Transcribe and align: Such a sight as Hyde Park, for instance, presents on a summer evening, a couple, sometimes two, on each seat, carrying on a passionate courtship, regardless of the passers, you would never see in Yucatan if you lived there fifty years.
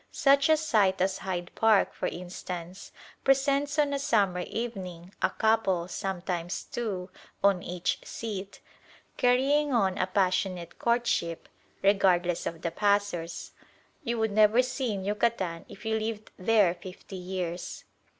Such 0.11 0.49
a 0.49 0.57
sight 0.57 0.99
as 0.99 1.19
Hyde 1.19 1.51
Park, 1.53 1.93
for 1.93 2.07
instance, 2.07 2.91
presents 3.23 3.77
on 3.77 3.93
a 3.93 3.99
summer 3.99 4.39
evening, 4.47 5.13
a 5.21 5.29
couple, 5.29 5.87
sometimes 5.87 6.63
two, 6.63 7.11
on 7.43 7.61
each 7.61 7.99
seat, 8.03 8.61
carrying 9.17 9.71
on 9.75 9.99
a 9.99 10.07
passionate 10.07 10.79
courtship, 10.79 11.47
regardless 11.83 12.47
of 12.47 12.63
the 12.63 12.71
passers, 12.71 13.51
you 14.03 14.17
would 14.17 14.31
never 14.31 14.63
see 14.63 14.91
in 14.91 15.05
Yucatan 15.05 15.65
if 15.69 15.85
you 15.85 15.99
lived 15.99 16.31
there 16.35 16.73
fifty 16.73 17.15
years. 17.17 17.83